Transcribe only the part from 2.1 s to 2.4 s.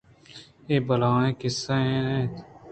اَت